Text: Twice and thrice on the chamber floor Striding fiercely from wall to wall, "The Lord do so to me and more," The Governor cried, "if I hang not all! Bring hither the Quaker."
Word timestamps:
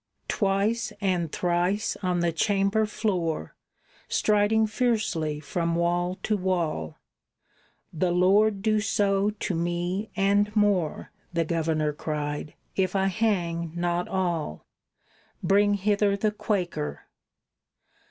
Twice 0.27 0.91
and 0.99 1.31
thrice 1.31 1.95
on 2.01 2.21
the 2.21 2.31
chamber 2.31 2.87
floor 2.87 3.55
Striding 4.07 4.65
fiercely 4.65 5.39
from 5.39 5.75
wall 5.75 6.17
to 6.23 6.35
wall, 6.37 6.97
"The 7.93 8.09
Lord 8.09 8.63
do 8.63 8.79
so 8.79 9.29
to 9.29 9.53
me 9.53 10.09
and 10.15 10.55
more," 10.55 11.11
The 11.33 11.45
Governor 11.45 11.93
cried, 11.93 12.55
"if 12.75 12.95
I 12.95 13.05
hang 13.09 13.73
not 13.75 14.07
all! 14.07 14.65
Bring 15.43 15.75
hither 15.75 16.17
the 16.17 16.31
Quaker." 16.31 17.01